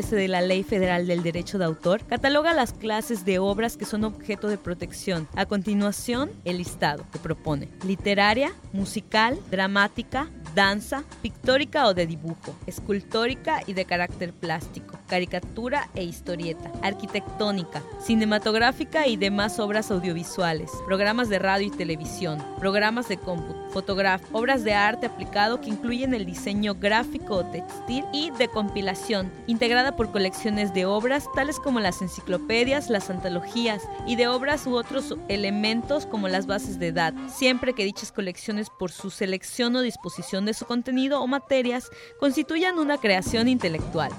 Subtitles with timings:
[0.00, 3.84] 13 de la Ley Federal del Derecho de Autor cataloga las clases de obras que
[3.84, 5.28] son objeto de protección.
[5.36, 13.60] A continuación, el listado que propone literaria, musical, dramática, danza, pictórica o de dibujo, escultórica
[13.66, 21.40] y de carácter plástico, caricatura e historieta, arquitectónica, cinematográfica y demás obras audiovisuales, programas de
[21.40, 26.76] radio y televisión, programas de cómputo, fotografía, obras de arte aplicado que incluyen el diseño
[26.76, 32.88] gráfico o textil y de compilación, integrada por colecciones de obras tales como las enciclopedias,
[32.88, 37.84] las antologías y de obras u otros elementos como las bases de edad, siempre que
[37.84, 41.90] dichas colecciones por su selección o disposición de su contenido o materias
[42.20, 44.12] constituyan una creación intelectual.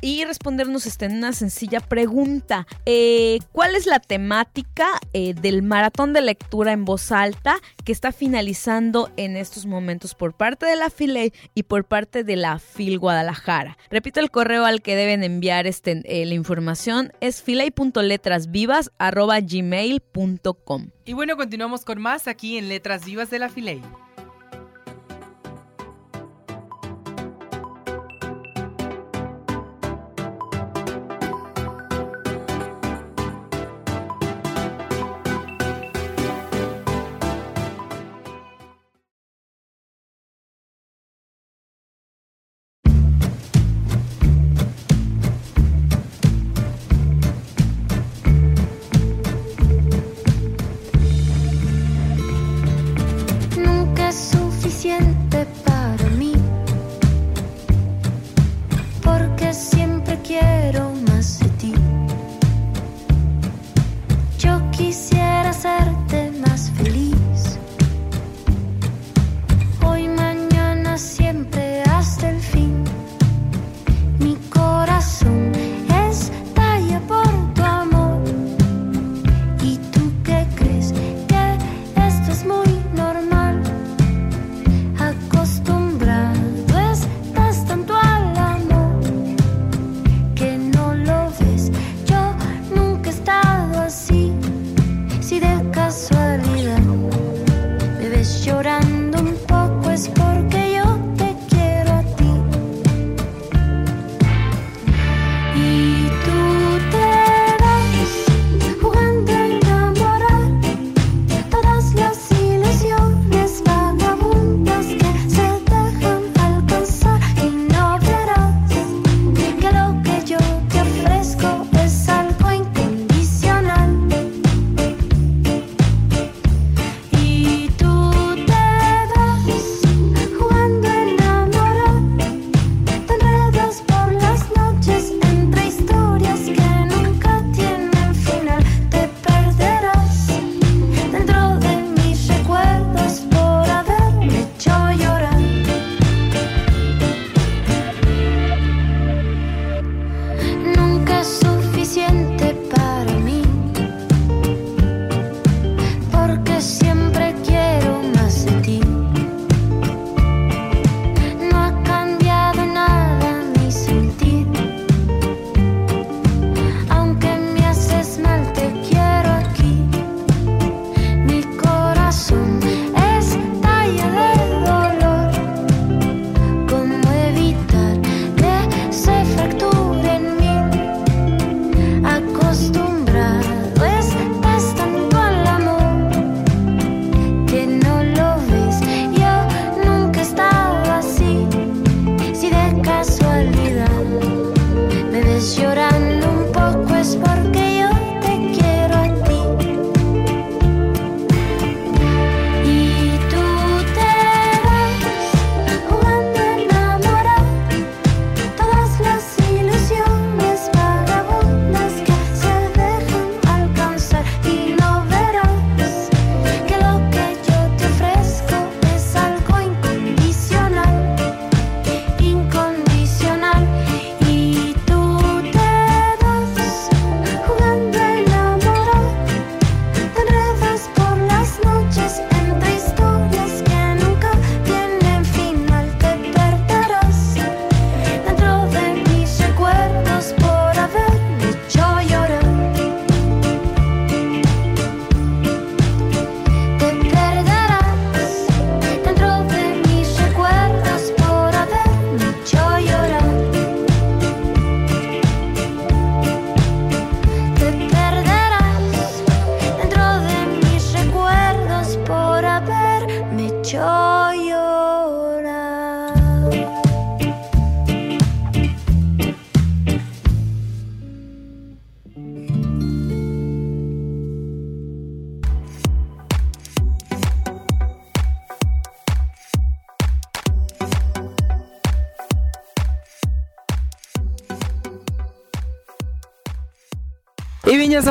[0.00, 2.66] y respondernos este, una sencilla pregunta.
[2.86, 8.12] Eh, ¿Cuál es la temática eh, del maratón de lectura en voz alta que está
[8.12, 12.98] finalizando en estos momentos por parte de la Filay y por parte de la FIL
[12.98, 13.76] Guadalajara?
[13.90, 20.88] Repito el correo al que deben enviar este, eh, la información es filay.letrasvivas.gmail.com gmail.com.
[21.04, 23.82] Y bueno, continuamos con más aquí en Letras Vivas de la Filey.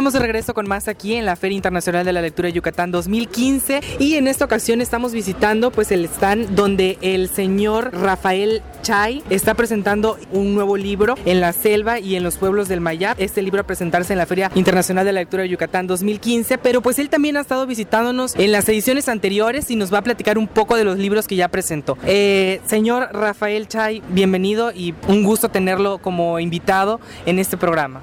[0.01, 2.89] Estamos de regreso con más aquí en la Feria Internacional de la Lectura de Yucatán
[2.89, 9.21] 2015 y en esta ocasión estamos visitando pues el stand donde el señor Rafael Chay
[9.29, 13.15] está presentando un nuevo libro en la selva y en los pueblos del Mayab.
[13.19, 16.81] Este libro a presentarse en la Feria Internacional de la Lectura de Yucatán 2015, pero
[16.81, 20.39] pues él también ha estado visitándonos en las ediciones anteriores y nos va a platicar
[20.39, 21.95] un poco de los libros que ya presentó.
[22.07, 28.01] Eh, señor Rafael Chay, bienvenido y un gusto tenerlo como invitado en este programa.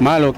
[0.00, 0.34] Malo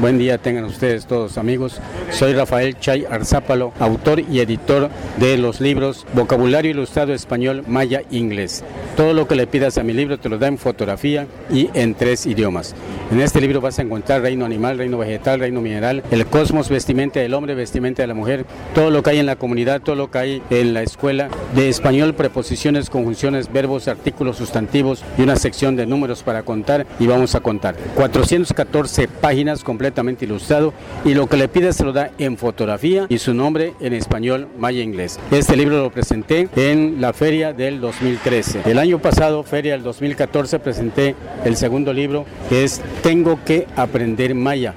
[0.00, 1.80] Buen día tengan ustedes todos amigos.
[2.12, 8.62] Soy Rafael Chay Arzápalo, autor y editor de los libros Vocabulario Ilustrado Español Maya Inglés.
[8.96, 11.96] Todo lo que le pidas a mi libro te lo da en fotografía y en
[11.96, 12.76] tres idiomas.
[13.10, 17.18] En este libro vas a encontrar reino animal, reino vegetal, reino mineral, el cosmos, vestimenta
[17.18, 20.12] del hombre, vestimenta de la mujer, todo lo que hay en la comunidad, todo lo
[20.12, 25.74] que hay en la escuela de español, preposiciones, conjunciones, verbos, artículos, sustantivos y una sección
[25.74, 27.76] de números para contar y vamos a contar.
[27.94, 30.72] 414 páginas completamente ilustrado
[31.04, 34.48] y lo que le pide se lo da en fotografía y su nombre en español,
[34.58, 35.18] maya inglés.
[35.30, 38.62] Este libro lo presenté en la feria del 2013.
[38.66, 44.34] El año pasado, feria del 2014, presenté el segundo libro que es Tengo que aprender
[44.34, 44.74] maya.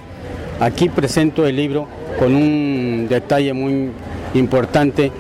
[0.60, 1.88] Aquí presento el libro
[2.20, 3.90] con un detalle muy
[4.34, 5.12] importante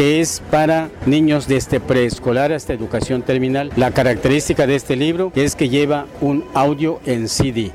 [0.00, 3.70] que es para niños desde preescolar hasta educación terminal.
[3.76, 7.70] La característica de este libro es que lleva un audio en CD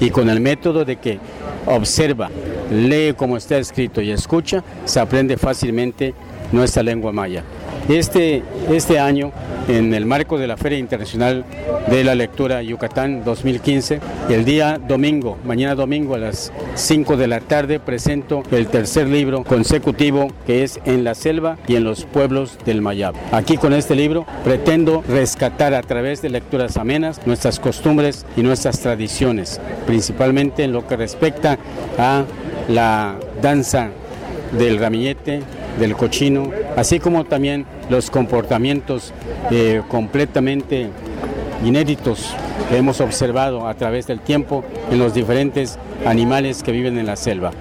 [0.00, 1.18] y con el método de que
[1.66, 2.30] observa,
[2.70, 6.14] lee como está escrito y escucha, se aprende fácilmente
[6.50, 7.44] nuestra lengua maya.
[7.88, 9.30] Este, este año,
[9.68, 11.44] en el marco de la Feria Internacional
[11.88, 17.38] de la Lectura Yucatán 2015, el día domingo, mañana domingo a las 5 de la
[17.38, 22.58] tarde, presento el tercer libro consecutivo que es En la selva y en los pueblos
[22.66, 23.14] del Mayab.
[23.30, 28.80] Aquí con este libro pretendo rescatar a través de lecturas amenas nuestras costumbres y nuestras
[28.80, 31.56] tradiciones, principalmente en lo que respecta
[31.98, 32.24] a
[32.68, 33.90] la danza
[34.58, 35.42] del ramillete,
[35.78, 39.12] del cochino, así como también los comportamientos
[39.50, 40.88] eh, completamente
[41.64, 42.34] inéditos
[42.68, 47.16] que hemos observado a través del tiempo en los diferentes animales que viven en la
[47.16, 47.52] selva.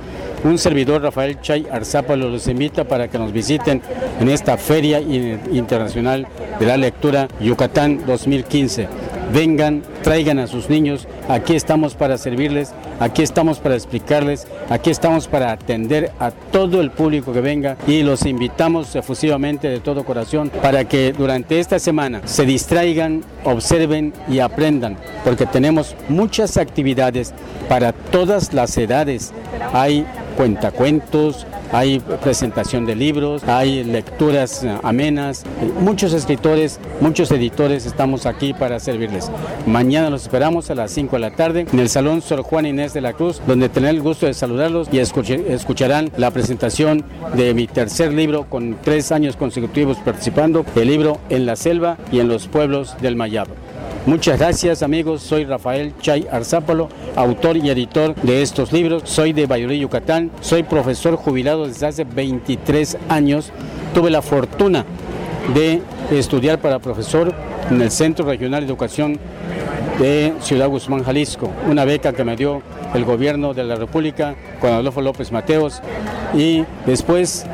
[0.43, 3.82] Un servidor, Rafael Chay Arzápalo, los invita para que nos visiten
[4.19, 6.28] en esta Feria Internacional
[6.60, 8.88] de la Lectura Yucatán 2015
[9.34, 15.27] vengan, traigan a sus niños, aquí estamos para servirles, aquí estamos para explicarles, aquí estamos
[15.27, 20.49] para atender a todo el público que venga y los invitamos efusivamente de todo corazón
[20.62, 27.34] para que durante esta semana se distraigan, observen y aprendan, porque tenemos muchas actividades
[27.67, 29.34] para todas las edades.
[29.73, 30.05] Hay
[30.38, 35.43] cuentacuentos, hay presentación de libros, hay lecturas eh, amenas.
[35.80, 39.32] Muchos escritores, muchos editores estamos aquí para servirles.
[39.65, 42.93] Mañana los esperamos a las 5 de la tarde en el Salón Sor Juan Inés
[42.93, 47.04] de la Cruz, donde tendrán el gusto de saludarlos y escucharán la presentación
[47.36, 52.19] de mi tercer libro con tres años consecutivos participando, el libro En la selva y
[52.19, 53.64] en los pueblos del Mayab.
[54.05, 59.01] Muchas gracias amigos, soy Rafael Chay Arzápalo, autor y editor de estos libros.
[59.05, 63.51] Soy de Bayorí, Yucatán, soy profesor jubilado desde hace 23 años.
[63.95, 64.85] Tuve la fortuna
[65.55, 67.33] de estudiar para profesor
[67.71, 69.19] en el Centro Regional de Educación
[69.97, 72.61] de Ciudad Guzmán, Jalisco, una beca que me dio
[72.93, 75.81] el gobierno de la República con Adolfo López Mateos
[76.35, 77.47] y después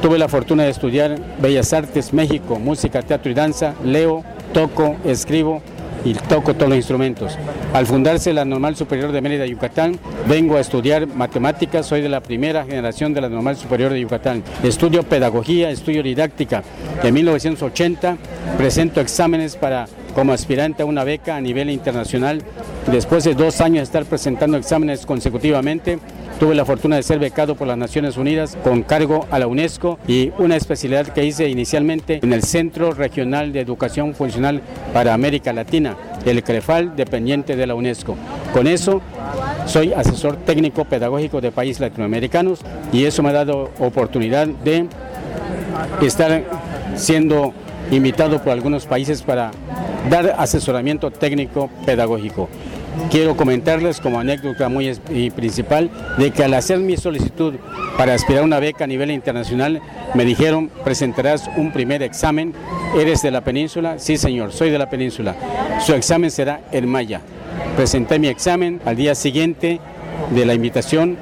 [0.00, 4.24] tuve la fortuna de estudiar Bellas Artes, México, música, teatro y danza, leo,
[4.54, 5.60] toco, escribo
[6.04, 7.38] y toco todos los instrumentos.
[7.72, 12.20] Al fundarse la Normal Superior de Mérida, Yucatán, vengo a estudiar matemáticas, soy de la
[12.20, 14.42] primera generación de la Normal Superior de Yucatán.
[14.62, 16.62] Estudio pedagogía, estudio didáctica.
[17.02, 18.16] En 1980
[18.58, 22.42] presento exámenes para como aspirante a una beca a nivel internacional.
[22.90, 25.98] Después de dos años de estar presentando exámenes consecutivamente,
[26.38, 29.98] Tuve la fortuna de ser becado por las Naciones Unidas con cargo a la UNESCO
[30.08, 34.60] y una especialidad que hice inicialmente en el Centro Regional de Educación Funcional
[34.92, 38.16] para América Latina, el CREFAL, dependiente de la UNESCO.
[38.52, 39.00] Con eso
[39.66, 42.60] soy asesor técnico pedagógico de países latinoamericanos
[42.92, 44.86] y eso me ha dado oportunidad de
[46.02, 46.42] estar
[46.96, 47.52] siendo
[47.90, 49.50] invitado por algunos países para
[50.10, 52.48] dar asesoramiento técnico pedagógico.
[53.10, 54.94] Quiero comentarles como anécdota muy
[55.34, 57.54] principal de que al hacer mi solicitud
[57.96, 59.80] para aspirar a una beca a nivel internacional,
[60.14, 62.54] me dijeron, presentarás un primer examen,
[62.98, 63.98] ¿eres de la península?
[63.98, 65.34] Sí, señor, soy de la península.
[65.80, 67.20] Su examen será en maya.
[67.76, 69.80] Presenté mi examen al día siguiente
[70.30, 71.16] de la invitación,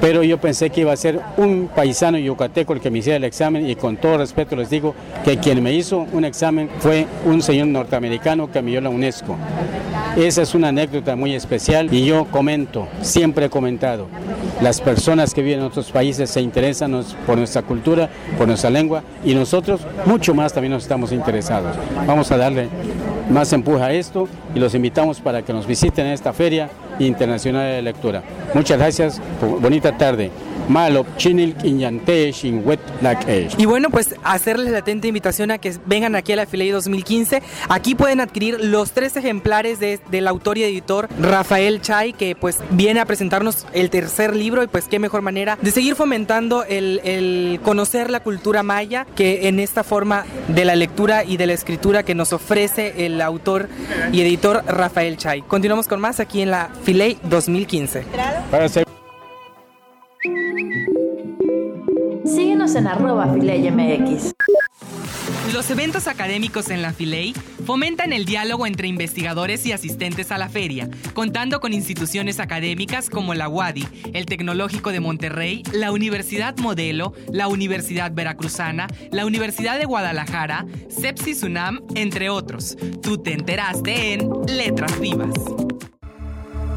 [0.00, 3.24] pero yo pensé que iba a ser un paisano yucateco el que me hiciera el
[3.24, 7.42] examen y con todo respeto les digo que quien me hizo un examen fue un
[7.42, 9.36] señor norteamericano que me dio la UNESCO.
[10.16, 14.06] Esa es una anécdota muy especial y yo comento, siempre he comentado,
[14.62, 19.02] las personas que viven en otros países se interesan por nuestra cultura, por nuestra lengua
[19.24, 21.76] y nosotros mucho más también nos estamos interesados.
[22.06, 22.68] Vamos a darle
[23.28, 27.76] más empuje a esto y los invitamos para que nos visiten en esta Feria Internacional
[27.76, 28.22] de Lectura.
[28.54, 29.20] Muchas gracias,
[29.60, 30.30] bonita tarde.
[33.58, 37.42] Y bueno, pues hacerles la atenta invitación a que vengan aquí a la Filey 2015.
[37.68, 43.00] Aquí pueden adquirir los tres ejemplares del autor y editor Rafael Chay, que pues viene
[43.00, 47.60] a presentarnos el tercer libro y pues qué mejor manera de seguir fomentando el, el
[47.62, 52.02] conocer la cultura maya que en esta forma de la lectura y de la escritura
[52.02, 53.68] que nos ofrece el autor
[54.12, 55.42] y editor Rafael Chay.
[55.42, 58.04] Continuamos con más aquí en la Filey 2015.
[58.50, 58.68] Para
[62.24, 63.34] Síguenos en arroba.
[65.52, 67.32] Los eventos académicos en la Filey
[67.64, 73.34] fomentan el diálogo entre investigadores y asistentes a la feria, contando con instituciones académicas como
[73.34, 79.86] la UADI, el Tecnológico de Monterrey, la Universidad Modelo, la Universidad Veracruzana, la Universidad de
[79.86, 82.76] Guadalajara, Sepsis UNAM, entre otros.
[83.02, 85.32] Tú te enteraste en Letras Vivas.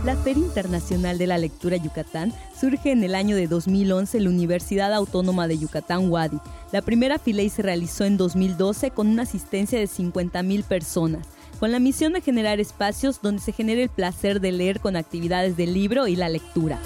[0.05, 4.29] La Feria Internacional de la Lectura Yucatán surge en el año de 2011 en la
[4.29, 6.39] Universidad Autónoma de Yucatán, Wadi.
[6.71, 11.27] La primera filey se realizó en 2012 con una asistencia de 50.000 personas,
[11.59, 15.57] con la misión de generar espacios donde se genere el placer de leer con actividades
[15.57, 16.79] del libro y la lectura.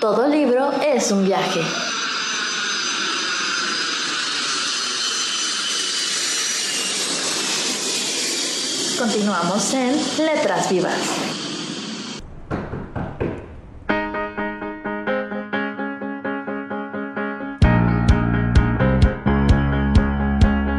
[0.00, 1.60] Todo libro es un viaje.
[9.06, 9.92] Continuamos en
[10.26, 10.92] Letras Vivas.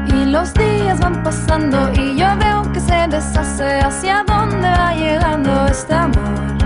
[0.08, 5.66] Y los días van pasando y yo veo que se deshace hacia dónde va llegando
[5.68, 6.58] este amor.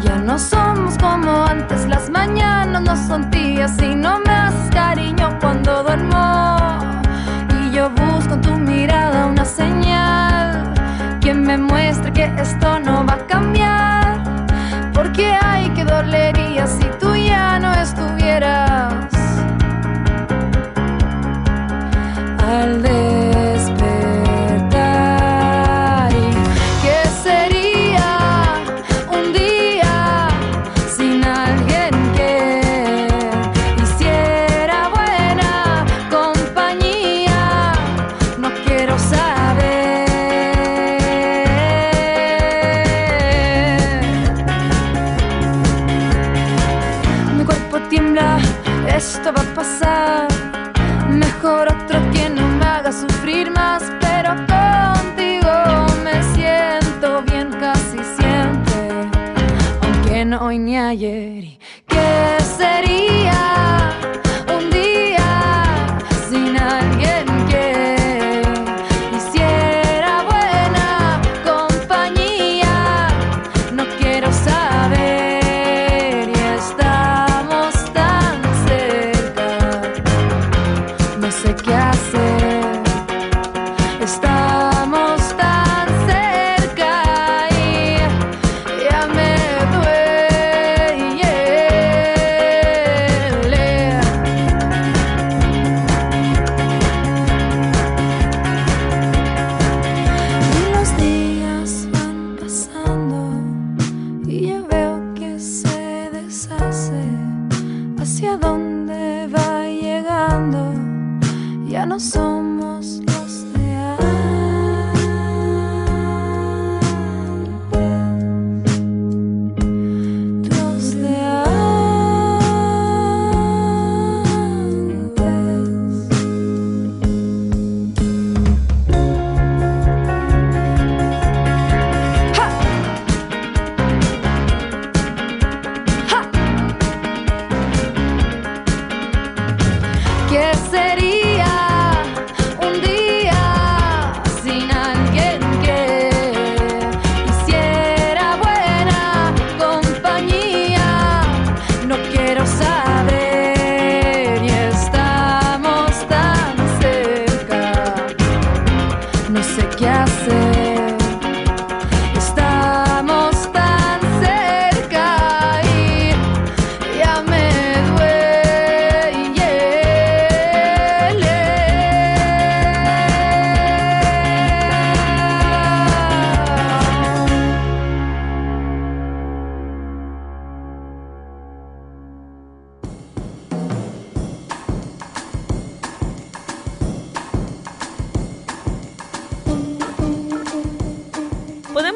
[0.00, 4.29] Ya no somos como antes, las mañanas no son tías y no me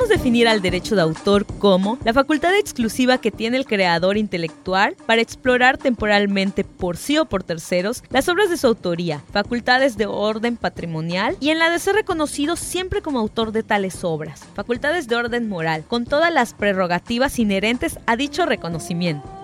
[0.05, 4.97] podemos definir al derecho de autor como la facultad exclusiva que tiene el creador intelectual
[5.07, 10.05] para explorar temporalmente por sí o por terceros las obras de su autoría, facultades de
[10.05, 15.09] orden patrimonial y en la de ser reconocido siempre como autor de tales obras, facultades
[15.09, 19.44] de orden moral, con todas las prerrogativas inherentes a dicho reconocimiento.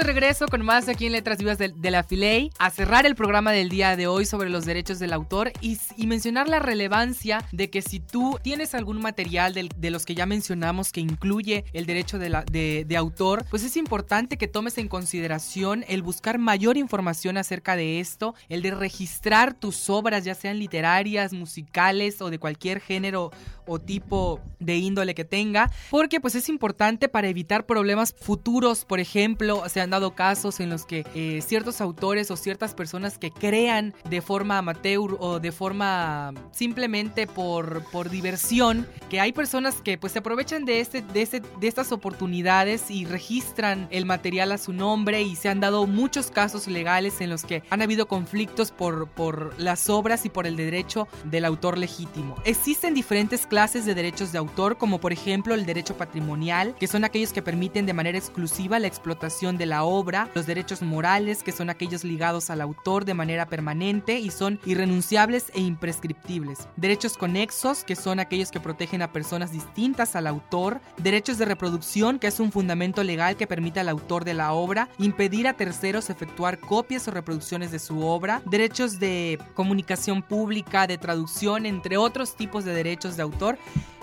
[0.00, 3.14] De regreso con más aquí en Letras Vivas de, de la Filey, a cerrar el
[3.14, 7.70] programa del día de hoy sobre los derechos del autor y, mencionar la relevancia de
[7.70, 12.18] que si tú tienes algún material de, los que ya mencionamos que incluye el derecho
[12.18, 17.76] de, de, autor, pues es importante que tomes en consideración el buscar mayor información acerca
[17.76, 23.30] de esto, el de registrar tus obras, ya sean literarias, musicales o de cualquier género
[23.66, 28.98] o tipo de índole que tenga, porque pues es importante para evitar problemas futuros, por
[28.98, 33.32] ejemplo, se han dado casos en los que eh, ciertos autores o ciertas personas que
[33.32, 39.98] crean de forma amateur o de forma simplemente por, por diversión, que hay personas que
[39.98, 44.58] pues se aprovechan de, este, de, este, de estas oportunidades y registran el material a
[44.58, 48.70] su nombre y se han dado muchos casos legales en los que han habido conflictos
[48.70, 52.36] por, por las obras y por el derecho del autor legítimo.
[52.44, 57.02] Existen diferentes clases de derechos de autor, como por ejemplo el derecho patrimonial, que son
[57.02, 61.52] aquellos que permiten de manera exclusiva la explotación de la obra, los derechos morales, que
[61.52, 67.84] son aquellos ligados al autor de manera permanente y son irrenunciables e imprescriptibles, derechos conexos,
[67.84, 72.40] que son aquellos que protegen a personas distintas al autor, derechos de reproducción, que es
[72.40, 77.08] un fundamento legal que permite al autor de la obra impedir a terceros efectuar copias
[77.08, 82.74] o reproducciones de su obra, derechos de comunicación pública, de traducción, entre otros tipos de
[82.74, 83.58] derechos de autor